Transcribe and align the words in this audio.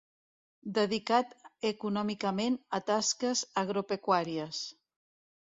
Dedicat 0.77 1.35
econòmicament 1.71 2.57
a 2.79 2.81
tasques 2.89 3.45
agropecuàries. 3.65 4.65